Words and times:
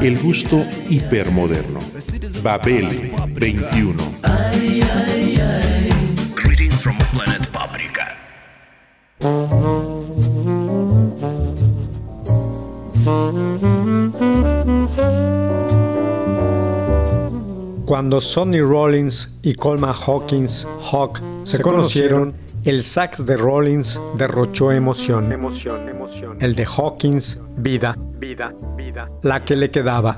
El 0.00 0.18
gusto 0.20 0.64
hipermoderno. 0.88 1.80
Babel 2.42 3.12
21. 3.34 4.02
Greetings 6.34 6.82
from 6.82 6.96
planet 7.12 7.46
Paprika. 7.50 8.16
Cuando 17.86 18.20
Sonny 18.20 18.60
Rollins 18.60 19.38
y 19.42 19.54
Coleman 19.54 19.94
Hawkins 19.94 20.66
Hawk 20.90 21.20
se 21.44 21.60
conocieron, 21.60 22.34
el 22.64 22.82
sax 22.82 23.26
de 23.26 23.36
Rollins 23.36 24.00
derrochó 24.16 24.72
emoción. 24.72 25.32
El 26.40 26.54
de 26.54 26.64
Hawkins, 26.64 27.40
vida. 27.56 27.96
Vida, 28.18 28.54
vida. 28.76 29.10
La 29.22 29.44
que 29.44 29.56
le 29.56 29.70
quedaba. 29.70 30.16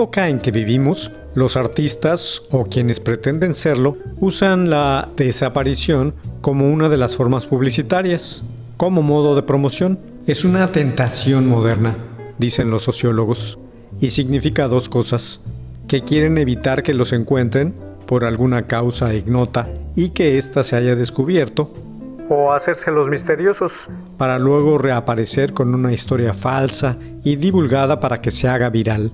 Época 0.00 0.30
en 0.30 0.38
que 0.38 0.50
vivimos, 0.50 1.12
los 1.34 1.58
artistas 1.58 2.44
o 2.50 2.64
quienes 2.64 3.00
pretenden 3.00 3.52
serlo 3.52 3.98
usan 4.18 4.70
la 4.70 5.10
desaparición 5.14 6.14
como 6.40 6.70
una 6.70 6.88
de 6.88 6.96
las 6.96 7.16
formas 7.16 7.44
publicitarias, 7.44 8.42
como 8.78 9.02
modo 9.02 9.36
de 9.36 9.42
promoción. 9.42 9.98
Es 10.26 10.46
una 10.46 10.72
tentación 10.72 11.46
moderna, 11.46 11.98
dicen 12.38 12.70
los 12.70 12.82
sociólogos, 12.82 13.58
y 14.00 14.08
significa 14.08 14.68
dos 14.68 14.88
cosas, 14.88 15.42
que 15.86 16.02
quieren 16.02 16.38
evitar 16.38 16.82
que 16.82 16.94
los 16.94 17.12
encuentren 17.12 17.74
por 18.06 18.24
alguna 18.24 18.66
causa 18.66 19.12
ignota 19.12 19.68
y 19.96 20.08
que 20.08 20.38
ésta 20.38 20.62
se 20.62 20.76
haya 20.76 20.96
descubierto, 20.96 21.74
o 22.30 22.52
hacérselos 22.52 23.10
misteriosos 23.10 23.90
para 24.16 24.38
luego 24.38 24.78
reaparecer 24.78 25.52
con 25.52 25.74
una 25.74 25.92
historia 25.92 26.32
falsa 26.32 26.96
y 27.22 27.36
divulgada 27.36 28.00
para 28.00 28.22
que 28.22 28.30
se 28.30 28.48
haga 28.48 28.70
viral. 28.70 29.12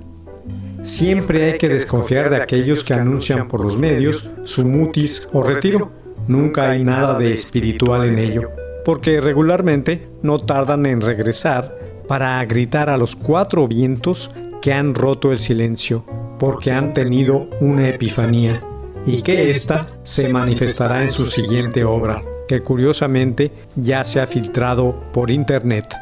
Siempre 0.86 1.44
hay 1.44 1.58
que 1.58 1.69
desconfiar 1.69 2.30
de 2.30 2.36
aquellos 2.36 2.84
que 2.84 2.94
anuncian 2.94 3.48
por 3.48 3.60
los 3.60 3.77
medios 3.77 4.30
su 4.44 4.65
mutis 4.65 5.27
o 5.33 5.42
retiro. 5.42 5.91
Nunca 6.28 6.71
hay 6.71 6.84
nada 6.84 7.18
de 7.18 7.34
espiritual 7.34 8.04
en 8.04 8.21
ello, 8.21 8.53
porque 8.84 9.21
regularmente 9.21 10.06
no 10.22 10.38
tardan 10.38 10.86
en 10.86 11.00
regresar 11.00 11.77
para 12.06 12.44
gritar 12.44 12.88
a 12.88 12.97
los 12.97 13.16
cuatro 13.16 13.66
vientos 13.66 14.30
que 14.62 14.72
han 14.72 14.94
roto 14.94 15.33
el 15.33 15.41
silencio, 15.41 16.04
porque 16.38 16.71
han 16.71 16.94
tenido 16.94 17.48
una 17.60 17.89
epifanía, 17.89 18.62
y 19.04 19.22
que 19.22 19.50
ésta 19.50 19.89
se 20.04 20.28
manifestará 20.28 21.03
en 21.03 21.10
su 21.10 21.27
siguiente 21.27 21.82
obra, 21.82 22.22
que 22.47 22.62
curiosamente 22.62 23.50
ya 23.74 24.04
se 24.04 24.21
ha 24.21 24.27
filtrado 24.28 25.03
por 25.12 25.32
internet. 25.32 25.92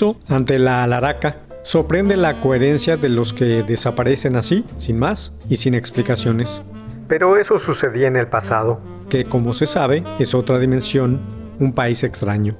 Eso, 0.00 0.16
ante 0.28 0.58
la 0.58 0.82
alaraca, 0.82 1.42
sorprende 1.62 2.16
la 2.16 2.40
coherencia 2.40 2.96
de 2.96 3.10
los 3.10 3.34
que 3.34 3.62
desaparecen 3.62 4.34
así, 4.34 4.64
sin 4.78 4.98
más 4.98 5.34
y 5.50 5.56
sin 5.56 5.74
explicaciones. 5.74 6.62
Pero 7.06 7.36
eso 7.36 7.58
sucedía 7.58 8.08
en 8.08 8.16
el 8.16 8.26
pasado, 8.26 8.80
que 9.10 9.26
como 9.26 9.52
se 9.52 9.66
sabe 9.66 10.02
es 10.18 10.34
otra 10.34 10.58
dimensión, 10.58 11.20
un 11.58 11.74
país 11.74 12.02
extraño. 12.02 12.56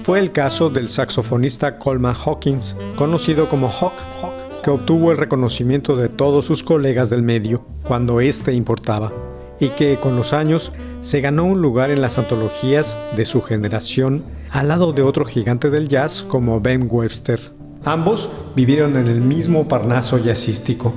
Fue 0.00 0.18
el 0.18 0.32
caso 0.32 0.70
del 0.70 0.88
saxofonista 0.88 1.78
Coleman 1.78 2.16
Hawkins, 2.24 2.74
conocido 2.96 3.50
como 3.50 3.68
Hawk, 3.68 4.62
que 4.62 4.70
obtuvo 4.70 5.12
el 5.12 5.18
reconocimiento 5.18 5.94
de 5.94 6.08
todos 6.08 6.46
sus 6.46 6.62
colegas 6.62 7.10
del 7.10 7.22
medio 7.22 7.66
cuando 7.84 8.22
éste 8.22 8.54
importaba, 8.54 9.12
y 9.60 9.68
que 9.70 9.98
con 10.00 10.16
los 10.16 10.32
años 10.32 10.72
se 11.02 11.20
ganó 11.20 11.44
un 11.44 11.60
lugar 11.60 11.90
en 11.90 12.00
las 12.00 12.16
antologías 12.16 12.96
de 13.14 13.26
su 13.26 13.42
generación 13.42 14.22
al 14.50 14.68
lado 14.68 14.92
de 14.92 15.02
otro 15.02 15.24
gigante 15.24 15.70
del 15.70 15.88
jazz 15.88 16.22
como 16.22 16.60
Ben 16.60 16.86
Webster. 16.90 17.40
Ambos 17.84 18.28
vivieron 18.54 18.96
en 18.96 19.06
el 19.06 19.20
mismo 19.20 19.68
Parnaso 19.68 20.18
jazzístico, 20.18 20.92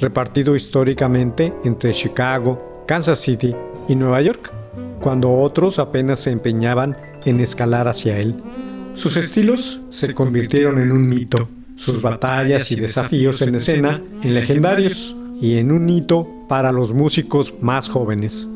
repartido 0.00 0.56
históricamente 0.56 1.52
entre 1.64 1.92
Chicago, 1.92 2.84
Kansas 2.86 3.20
City 3.20 3.54
y 3.88 3.94
Nueva 3.94 4.22
York, 4.22 4.52
cuando 5.00 5.32
otros 5.32 5.78
apenas 5.78 6.20
se 6.20 6.30
empeñaban 6.30 6.96
en 7.24 7.40
escalar 7.40 7.88
hacia 7.88 8.18
él. 8.18 8.36
Sus 8.94 9.16
estilos 9.16 9.80
se 9.88 10.14
convirtieron 10.14 10.80
en 10.80 10.92
un 10.92 11.08
mito, 11.08 11.48
sus 11.76 12.02
batallas 12.02 12.70
y 12.72 12.76
desafíos 12.76 13.42
en 13.42 13.54
escena 13.54 14.02
en 14.22 14.34
legendarios 14.34 15.16
y 15.40 15.58
en 15.58 15.72
un 15.72 15.88
hito 15.88 16.28
para 16.48 16.72
los 16.72 16.92
músicos 16.92 17.54
más 17.60 17.88
jóvenes. 17.88 18.48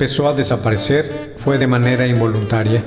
Empezó 0.00 0.28
a 0.28 0.32
desaparecer 0.32 1.34
fue 1.36 1.58
de 1.58 1.66
manera 1.66 2.06
involuntaria. 2.06 2.82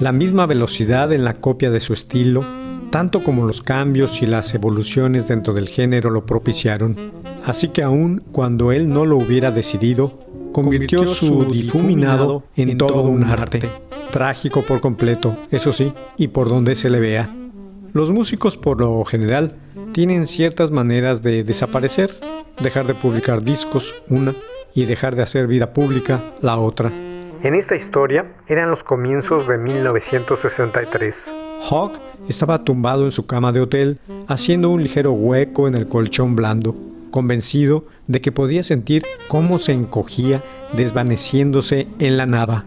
La 0.00 0.10
misma 0.10 0.46
velocidad 0.46 1.12
en 1.12 1.22
la 1.22 1.34
copia 1.34 1.70
de 1.70 1.78
su 1.78 1.92
estilo, 1.92 2.44
tanto 2.90 3.22
como 3.22 3.46
los 3.46 3.62
cambios 3.62 4.20
y 4.20 4.26
las 4.26 4.52
evoluciones 4.52 5.28
dentro 5.28 5.54
del 5.54 5.68
género 5.68 6.10
lo 6.10 6.26
propiciaron. 6.26 7.12
Así 7.44 7.68
que 7.68 7.84
aun 7.84 8.24
cuando 8.32 8.72
él 8.72 8.88
no 8.88 9.04
lo 9.04 9.16
hubiera 9.16 9.52
decidido, 9.52 10.18
convirtió 10.52 11.06
su 11.06 11.52
difuminado 11.52 12.42
en 12.56 12.76
todo 12.76 13.02
un 13.02 13.22
arte. 13.22 13.70
Trágico 14.10 14.66
por 14.66 14.80
completo, 14.80 15.38
eso 15.52 15.72
sí, 15.72 15.92
y 16.16 16.26
por 16.26 16.48
donde 16.48 16.74
se 16.74 16.90
le 16.90 16.98
vea. 16.98 17.32
Los 17.92 18.10
músicos 18.10 18.56
por 18.56 18.80
lo 18.80 19.04
general 19.04 19.56
tienen 19.92 20.26
ciertas 20.26 20.72
maneras 20.72 21.22
de 21.22 21.44
desaparecer, 21.44 22.10
dejar 22.60 22.88
de 22.88 22.96
publicar 22.96 23.44
discos, 23.44 23.94
una, 24.08 24.34
y 24.76 24.84
dejar 24.84 25.16
de 25.16 25.22
hacer 25.22 25.48
vida 25.48 25.72
pública 25.72 26.22
la 26.42 26.58
otra. 26.58 26.92
En 27.42 27.54
esta 27.54 27.74
historia 27.74 28.26
eran 28.46 28.70
los 28.70 28.84
comienzos 28.84 29.48
de 29.48 29.58
1963. 29.58 31.34
Hawk 31.68 31.98
estaba 32.28 32.62
tumbado 32.62 33.04
en 33.04 33.12
su 33.12 33.26
cama 33.26 33.52
de 33.52 33.60
hotel, 33.60 33.98
haciendo 34.28 34.70
un 34.70 34.82
ligero 34.82 35.12
hueco 35.12 35.66
en 35.66 35.74
el 35.74 35.88
colchón 35.88 36.36
blando. 36.36 36.76
convencido 37.10 37.86
de 38.06 38.20
que 38.20 38.30
podía 38.30 38.62
sentir 38.62 39.02
cómo 39.28 39.58
se 39.58 39.72
encogía 39.72 40.44
desvaneciéndose 40.74 41.88
en 41.98 42.18
la 42.18 42.26
nada. 42.26 42.62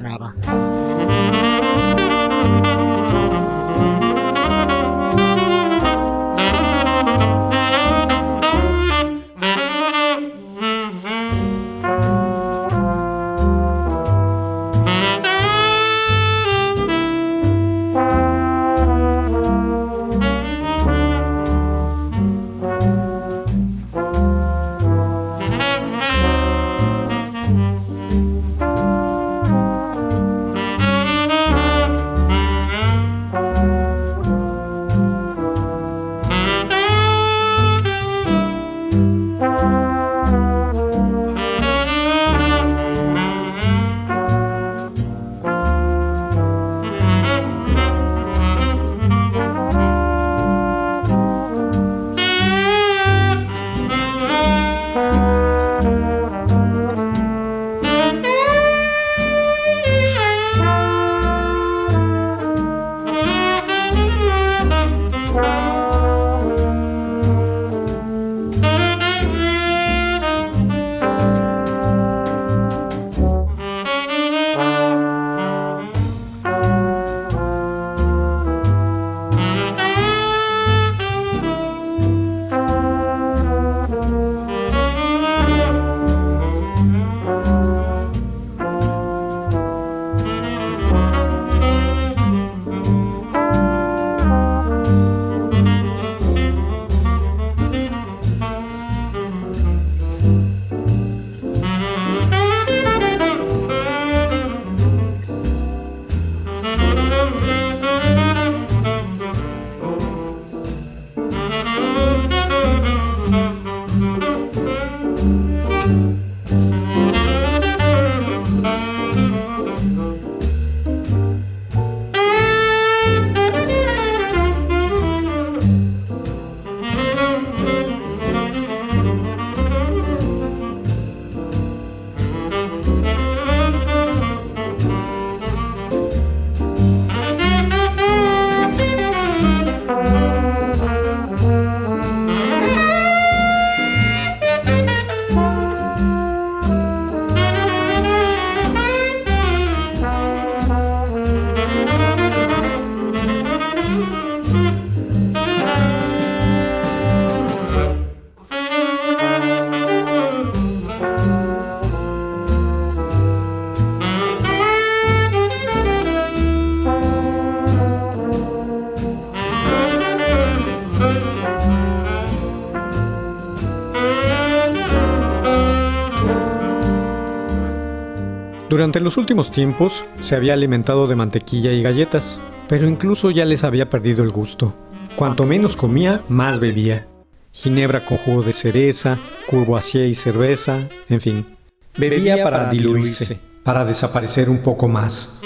Durante 178.79 179.01
los 179.01 179.17
últimos 179.17 179.51
tiempos 179.51 180.05
se 180.21 180.37
había 180.37 180.53
alimentado 180.53 181.05
de 181.05 181.17
mantequilla 181.17 181.73
y 181.73 181.81
galletas, 181.81 182.39
pero 182.69 182.87
incluso 182.87 183.29
ya 183.29 183.43
les 183.43 183.65
había 183.65 183.89
perdido 183.89 184.23
el 184.23 184.29
gusto. 184.29 184.73
Cuanto 185.17 185.45
menos 185.45 185.75
comía, 185.75 186.23
más 186.29 186.61
bebía. 186.61 187.05
Ginebra 187.51 188.05
con 188.05 188.17
jugo 188.19 188.41
de 188.41 188.53
cereza, 188.53 189.19
courvoisier 189.49 190.07
y 190.07 190.15
cerveza, 190.15 190.87
en 191.09 191.19
fin. 191.19 191.57
Bebía 191.97 192.41
para 192.41 192.69
diluirse, 192.69 193.41
para 193.65 193.83
desaparecer 193.83 194.49
un 194.49 194.59
poco 194.59 194.87
más. 194.87 195.41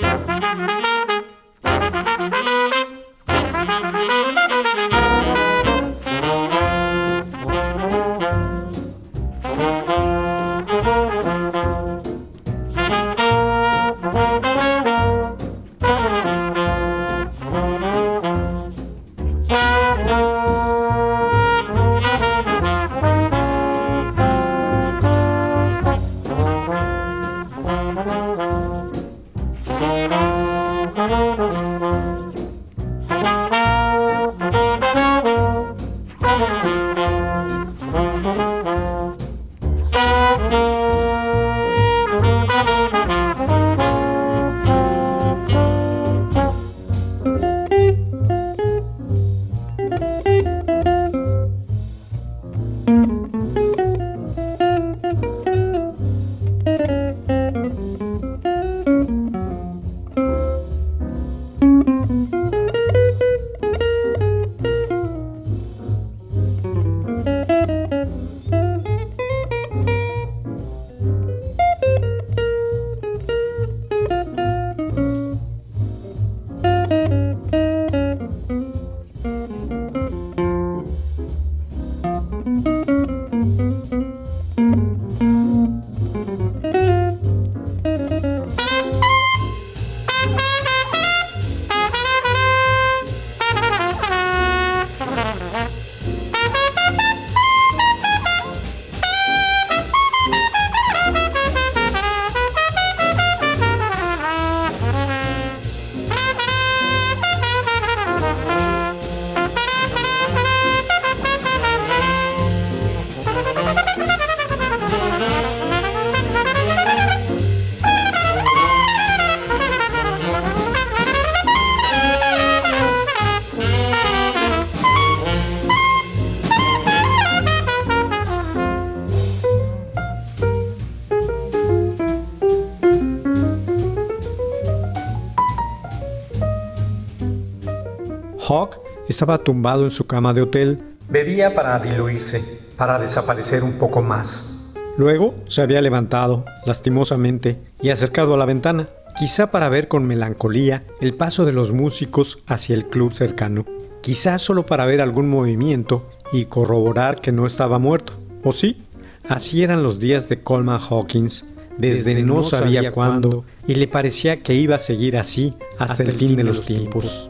Estaba 139.13 139.37
tumbado 139.37 139.85
en 139.85 139.91
su 139.91 140.07
cama 140.07 140.33
de 140.33 140.41
hotel. 140.41 140.79
Bebía 141.07 141.53
para 141.53 141.79
diluirse, 141.79 142.43
para 142.75 142.99
desaparecer 142.99 143.63
un 143.63 143.73
poco 143.73 144.01
más. 144.01 144.73
Luego 144.97 145.35
se 145.47 145.61
había 145.61 145.81
levantado, 145.81 146.45
lastimosamente, 146.65 147.59
y 147.81 147.89
acercado 147.89 148.33
a 148.33 148.37
la 148.37 148.45
ventana, 148.45 148.89
quizá 149.17 149.51
para 149.51 149.69
ver 149.69 149.87
con 149.87 150.05
melancolía 150.05 150.83
el 150.99 151.13
paso 151.13 151.45
de 151.45 151.51
los 151.51 151.71
músicos 151.71 152.39
hacia 152.47 152.75
el 152.75 152.87
club 152.87 153.13
cercano, 153.13 153.65
quizá 154.01 154.39
solo 154.39 154.65
para 154.65 154.85
ver 154.85 155.01
algún 155.01 155.29
movimiento 155.29 156.09
y 156.31 156.45
corroborar 156.45 157.21
que 157.21 157.31
no 157.31 157.45
estaba 157.45 157.79
muerto. 157.79 158.13
¿O 158.43 158.51
sí? 158.51 158.83
Así 159.27 159.63
eran 159.63 159.83
los 159.83 159.99
días 159.99 160.27
de 160.27 160.41
Coleman 160.41 160.81
Hawkins, 160.81 161.45
desde, 161.77 162.21
no, 162.21 162.43
sabía, 162.43 162.91
cuándo, 162.91 163.45
y 163.67 163.75
le 163.75 163.87
parecía 163.87 164.43
que 164.43 164.53
iba 164.53 164.75
a 164.75 164.79
seguir 164.79 165.17
así 165.17 165.55
hasta, 165.79 166.03
el 166.03 166.11
fin 166.11 166.35
de 166.35 166.43
los 166.43 166.61
tiempos. 166.61 167.29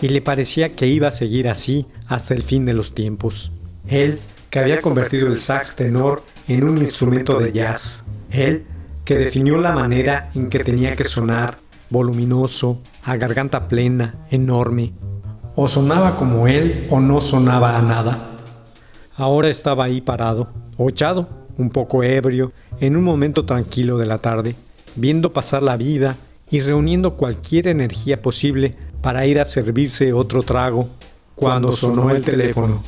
y 0.00 0.08
le 0.08 0.20
parecía 0.20 0.74
que 0.74 0.86
iba 0.86 1.08
a 1.08 1.12
seguir 1.12 1.48
así 1.48 1.86
hasta 2.06 2.34
el 2.34 2.42
fin 2.42 2.64
de 2.64 2.72
los 2.72 2.94
tiempos. 2.94 3.50
Él, 3.88 4.20
que 4.50 4.60
había 4.60 4.80
convertido 4.80 5.26
el 5.26 5.38
sax 5.38 5.74
tenor 5.74 6.22
en 6.46 6.64
un 6.64 6.78
instrumento 6.78 7.38
de 7.38 7.52
jazz. 7.52 8.04
Él, 8.30 8.64
que 9.04 9.16
definió 9.16 9.58
la 9.58 9.72
manera 9.72 10.30
en 10.34 10.48
que 10.48 10.60
tenía 10.60 10.94
que 10.94 11.04
sonar, 11.04 11.58
voluminoso, 11.90 12.80
a 13.02 13.16
garganta 13.16 13.68
plena, 13.68 14.14
enorme. 14.30 14.92
O 15.56 15.66
sonaba 15.66 16.16
como 16.16 16.46
él 16.46 16.86
o 16.90 17.00
no 17.00 17.20
sonaba 17.20 17.76
a 17.76 17.82
nada. 17.82 18.30
Ahora 19.16 19.48
estaba 19.48 19.84
ahí 19.84 20.00
parado, 20.00 20.52
o 20.76 20.88
echado, 20.88 21.37
un 21.58 21.70
poco 21.70 22.02
ebrio, 22.02 22.52
en 22.80 22.96
un 22.96 23.04
momento 23.04 23.44
tranquilo 23.44 23.98
de 23.98 24.06
la 24.06 24.18
tarde, 24.18 24.54
viendo 24.96 25.32
pasar 25.32 25.62
la 25.62 25.76
vida 25.76 26.16
y 26.50 26.60
reuniendo 26.60 27.14
cualquier 27.14 27.66
energía 27.66 28.22
posible 28.22 28.74
para 29.02 29.26
ir 29.26 29.38
a 29.38 29.44
servirse 29.44 30.12
otro 30.12 30.42
trago 30.42 30.88
cuando 31.34 31.72
sonó 31.72 32.10
el 32.10 32.24
teléfono. 32.24 32.82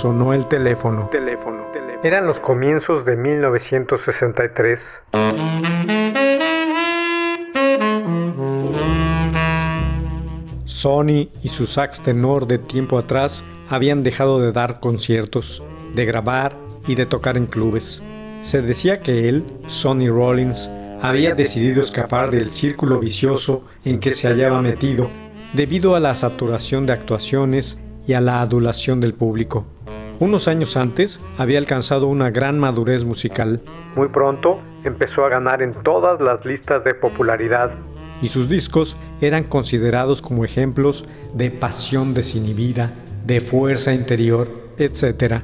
Sonó 0.00 0.32
el 0.32 0.46
teléfono. 0.46 1.10
Eran 2.02 2.26
los 2.26 2.40
comienzos 2.40 3.04
de 3.04 3.18
1963. 3.18 5.02
Sony 10.64 11.28
y 11.42 11.50
su 11.50 11.66
sax 11.66 12.00
tenor 12.00 12.46
de 12.46 12.56
tiempo 12.56 12.96
atrás 12.96 13.44
habían 13.68 14.02
dejado 14.02 14.40
de 14.40 14.52
dar 14.52 14.80
conciertos, 14.80 15.62
de 15.94 16.06
grabar 16.06 16.56
y 16.86 16.94
de 16.94 17.04
tocar 17.04 17.36
en 17.36 17.44
clubes. 17.44 18.02
Se 18.40 18.62
decía 18.62 19.02
que 19.02 19.28
él, 19.28 19.44
Sonny 19.66 20.08
Rollins, 20.08 20.70
había 21.02 21.34
decidido 21.34 21.82
escapar 21.82 22.30
del 22.30 22.50
círculo 22.50 23.00
vicioso 23.00 23.66
en 23.84 24.00
que 24.00 24.12
se 24.12 24.28
hallaba 24.28 24.62
metido 24.62 25.10
debido 25.52 25.94
a 25.94 26.00
la 26.00 26.14
saturación 26.14 26.86
de 26.86 26.94
actuaciones 26.94 27.78
y 28.06 28.14
a 28.14 28.22
la 28.22 28.40
adulación 28.40 28.98
del 29.00 29.12
público. 29.12 29.66
Unos 30.20 30.48
años 30.48 30.76
antes 30.76 31.18
había 31.38 31.58
alcanzado 31.58 32.06
una 32.06 32.30
gran 32.30 32.58
madurez 32.58 33.04
musical. 33.04 33.62
Muy 33.96 34.08
pronto 34.08 34.60
empezó 34.84 35.24
a 35.24 35.30
ganar 35.30 35.62
en 35.62 35.72
todas 35.72 36.20
las 36.20 36.44
listas 36.44 36.84
de 36.84 36.92
popularidad 36.92 37.70
y 38.20 38.28
sus 38.28 38.46
discos 38.46 38.96
eran 39.22 39.44
considerados 39.44 40.20
como 40.20 40.44
ejemplos 40.44 41.06
de 41.32 41.50
pasión 41.50 42.12
desinhibida, 42.12 42.92
de 43.24 43.40
fuerza 43.40 43.94
interior, 43.94 44.46
etc. 44.76 45.42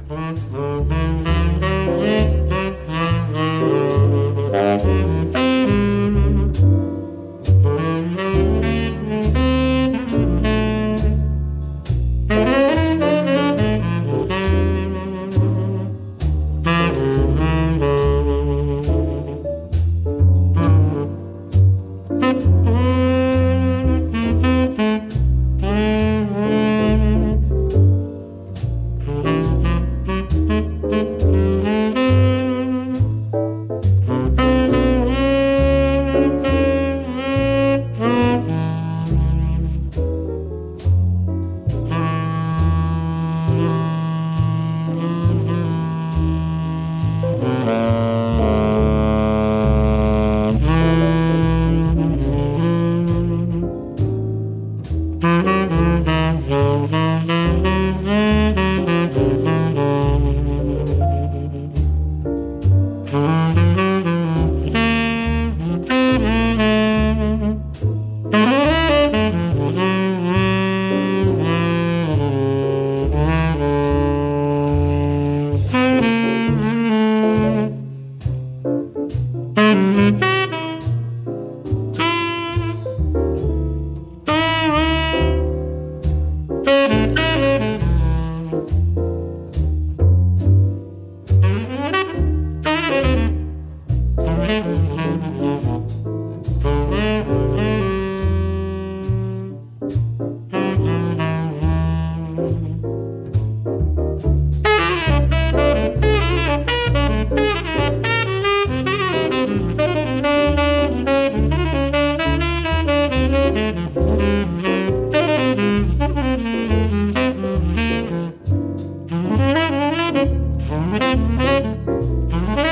Mm-hmm. 121.27 122.66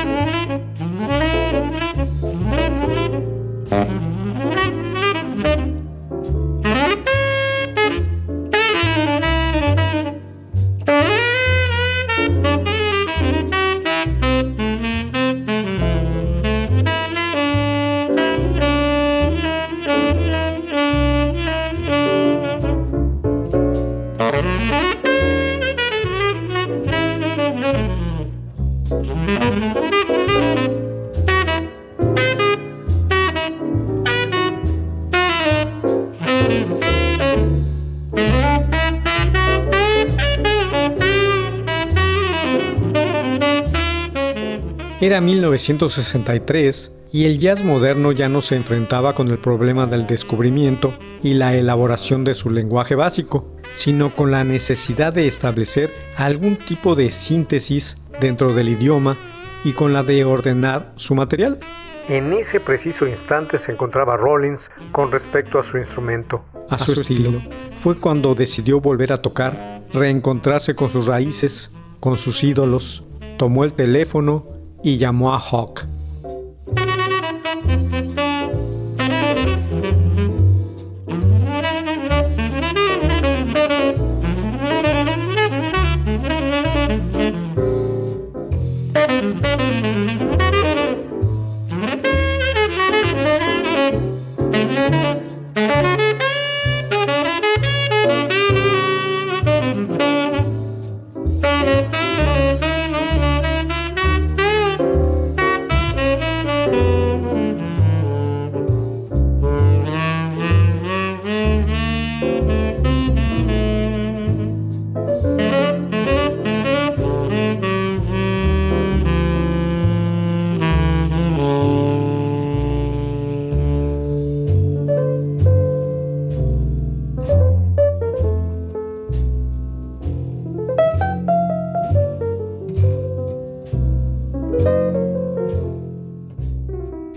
Era 45.16 45.22
1963 45.22 46.92
y 47.14 47.24
el 47.24 47.40
jazz 47.40 47.64
moderno 47.64 48.12
ya 48.12 48.28
no 48.28 48.42
se 48.42 48.58
enfrentaba 48.58 49.16
con 49.16 49.30
el 49.30 49.38
problema 49.38 49.88
del 49.88 50.06
descubrimiento 50.06 50.94
y 51.24 51.36
la 51.36 51.56
elaboración 51.56 52.26
de 52.26 52.34
su 52.34 52.50
lenguaje 52.50 52.96
básico, 52.96 53.48
sino 53.76 54.14
con 54.14 54.30
la 54.30 54.44
necesidad 54.44 55.14
de 55.14 55.26
establecer 55.26 55.90
algún 56.18 56.58
tipo 56.58 56.96
de 56.96 57.12
síntesis 57.12 57.98
dentro 58.20 58.54
del 58.54 58.68
idioma 58.68 59.18
y 59.64 59.72
con 59.72 59.94
la 59.94 60.04
de 60.04 60.26
ordenar 60.26 60.92
su 60.98 61.16
material. 61.16 61.62
En 62.10 62.34
ese 62.34 62.60
preciso 62.60 63.08
instante 63.08 63.58
se 63.58 63.72
encontraba 63.72 64.18
Rollins 64.18 64.70
con 64.92 65.14
respecto 65.14 65.60
a 65.60 65.64
su 65.64 65.78
instrumento, 65.78 66.44
a, 66.70 66.78
su, 66.78 66.92
estilo. 66.92 67.42
Fue 67.78 67.98
cuando 67.98 68.36
decidió 68.36 68.82
volver 68.82 69.14
a 69.14 69.22
tocar, 69.22 69.82
reencontrarse 69.94 70.76
con 70.76 70.90
sus 70.90 71.06
raíces, 71.06 71.72
con 72.02 72.18
sus 72.18 72.44
ídolos, 72.44 73.06
tomó 73.38 73.64
el 73.64 73.74
teléfono 73.74 74.55
y 74.86 75.00
llamó 75.00 75.34
a 75.34 75.40
Hawk. 75.40 75.95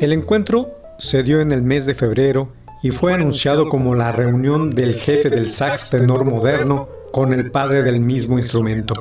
El 0.09 0.15
encuentro 0.15 0.71
se 0.99 1.23
dio 1.23 1.43
en 1.43 1.53
el 1.53 1.61
mes 1.61 1.85
de 1.85 1.95
febrero 1.95 2.55
y 2.83 2.93
fue 2.93 3.13
anunciado 3.13 3.69
como 3.69 3.95
la 3.95 4.11
reunión 4.11 4.71
del 4.71 4.95
jefe 4.95 5.29
del 5.29 5.51
sax 5.51 5.91
tenor 5.91 6.25
moderno 6.25 6.89
con 7.13 7.35
el 7.35 7.51
padre 7.51 7.83
del 7.83 8.01
mismo 8.01 8.39
instrumento. 8.39 8.95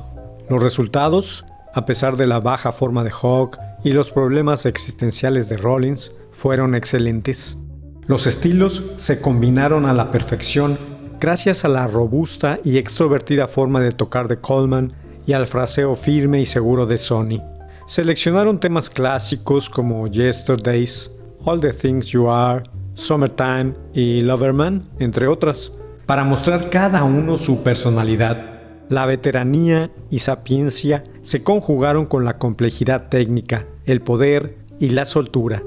Los 0.50 0.62
resultados, 0.62 1.46
a 1.74 1.86
pesar 1.86 2.18
de 2.18 2.28
la 2.28 2.42
baja 2.42 2.74
forma 2.74 3.06
de 3.06 3.12
Hawk 3.12 3.58
y 3.86 3.94
los 3.94 4.12
problemas 4.12 4.66
existenciales 4.66 5.48
de 5.48 5.56
Rollins, 5.56 6.12
fueron 6.34 6.76
excelentes. 6.76 7.58
Los 8.06 8.28
estilos 8.28 8.84
se 8.98 9.22
combinaron 9.22 9.86
a 9.86 9.94
la 9.94 10.12
perfección 10.12 10.78
gracias 11.22 11.64
a 11.64 11.70
la 11.70 11.88
robusta 11.88 12.60
y 12.66 12.80
extrovertida 12.80 13.48
forma 13.48 13.80
de 13.80 13.94
tocar 13.94 14.28
de 14.28 14.42
Coleman 14.42 14.92
y 15.26 15.32
al 15.32 15.48
fraseo 15.48 15.96
firme 15.96 16.42
y 16.42 16.46
seguro 16.46 16.86
de 16.86 16.98
Sony. 16.98 17.57
Seleccionaron 17.88 18.60
temas 18.60 18.90
clásicos 18.90 19.70
como 19.70 20.08
Yesterdays, 20.08 21.10
All 21.46 21.62
the 21.62 21.72
Things 21.72 22.08
You 22.08 22.30
Are, 22.30 22.66
Summertime 22.96 23.76
y 23.94 24.20
Loverman, 24.20 24.84
entre 25.00 25.30
otras, 25.30 25.72
para 26.06 26.26
mostrar 26.26 26.70
cada 26.70 27.06
uno 27.06 27.38
su 27.38 27.64
personalidad. 27.64 28.60
La 28.90 29.06
veteranía 29.06 29.90
y 30.10 30.20
sapiencia 30.20 31.06
se 31.22 31.44
conjugaron 31.44 32.08
con 32.08 32.26
la 32.26 32.38
complejidad 32.38 33.08
técnica, 33.08 33.66
el 33.86 34.02
poder 34.02 34.58
y 34.82 34.90
la 34.90 35.06
soltura. 35.06 35.64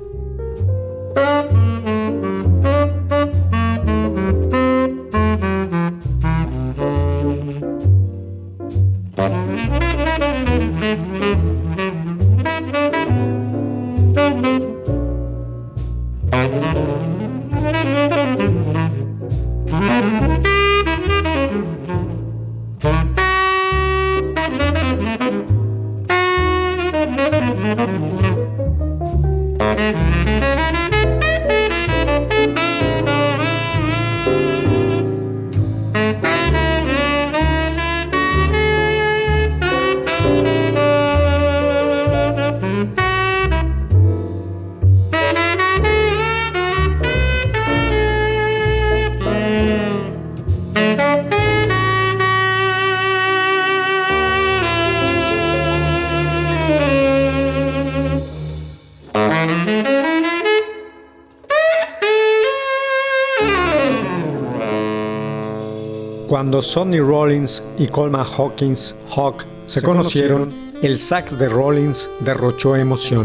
Cuando 66.50 66.62
Sonny 66.62 66.98
Rollins 66.98 67.62
y 67.78 67.86
Coleman 67.86 68.26
Hawkins 68.26 68.96
Hawk 69.14 69.44
se, 69.66 69.80
conocieron, 69.82 70.52
el 70.82 70.98
sax 70.98 71.38
de 71.38 71.48
Rollins 71.48 72.10
derrochó 72.18 72.74
emoción, 72.74 73.24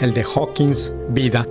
el 0.00 0.14
de 0.14 0.22
Hawkins 0.22 0.94
vida. 1.08 1.44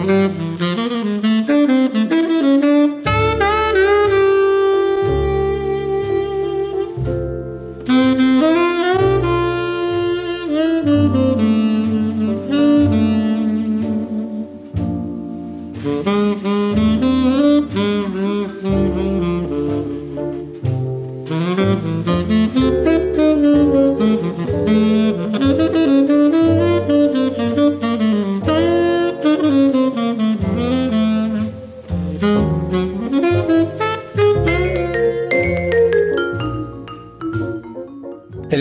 Mm-hmm. 0.00 0.69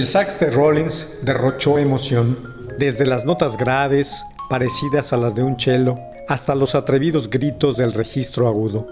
Sax 0.10 0.39
de 0.39 0.50
Rollins 0.50 1.19
derrochó 1.22 1.78
emoción, 1.78 2.36
desde 2.80 3.06
las 3.06 3.26
notas 3.26 3.58
graves, 3.58 4.26
parecidas 4.50 5.13
a 5.13 5.17
las 5.17 5.36
de 5.36 5.43
un 5.43 5.60
cello, 5.60 6.00
hasta 6.28 6.56
los 6.56 6.74
atrevidos 6.74 7.30
gritos 7.30 7.78
del 7.78 7.93
registro 7.93 8.48
agudo. 8.48 8.88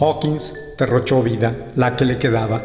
Hawkins 0.00 0.54
derrochó 0.78 1.22
vida, 1.22 1.54
la 1.76 1.96
que 1.96 2.06
le 2.06 2.16
quedaba. 2.16 2.62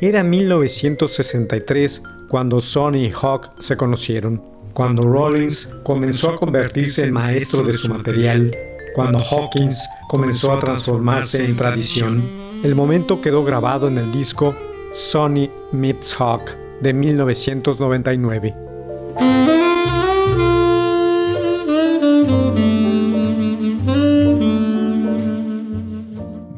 Era 0.00 0.24
1963 0.24 2.02
cuando 2.28 2.60
Sonny 2.60 3.04
y 3.04 3.12
Hawk 3.12 3.52
se 3.60 3.76
conocieron, 3.76 4.42
cuando 4.72 5.02
Rollins 5.02 5.68
comenzó 5.84 6.30
a 6.30 6.36
convertirse 6.36 7.04
en 7.04 7.12
maestro 7.12 7.62
de 7.62 7.74
su 7.74 7.94
material, 7.94 8.50
cuando 8.92 9.20
Hawkins 9.20 9.88
comenzó 10.08 10.50
a 10.50 10.58
transformarse 10.58 11.44
en 11.44 11.54
tradición. 11.54 12.28
El 12.64 12.74
momento 12.74 13.20
quedó 13.20 13.44
grabado 13.44 13.86
en 13.86 13.98
el 13.98 14.10
disco 14.10 14.52
Sonny 14.92 15.48
Meets 15.70 16.20
Hawk 16.20 16.65
de 16.80 16.92
1999. 16.92 18.54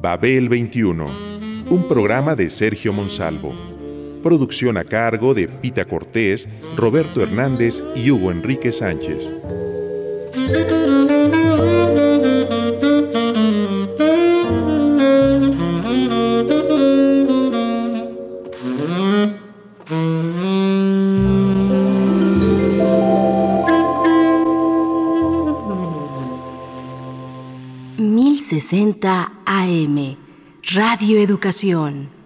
Babel 0.00 0.48
21, 0.48 1.06
un 1.70 1.88
programa 1.88 2.34
de 2.34 2.48
Sergio 2.50 2.92
Monsalvo. 2.92 3.52
Producción 4.22 4.76
a 4.76 4.84
cargo 4.84 5.34
de 5.34 5.48
Pita 5.48 5.84
Cortés, 5.84 6.48
Roberto 6.76 7.22
Hernández 7.22 7.82
y 7.94 8.10
Hugo 8.10 8.30
Enrique 8.30 8.72
Sánchez. 8.72 9.32
60 28.98 29.32
AM, 29.46 30.16
Radio 30.74 31.18
Educación. 31.20 32.17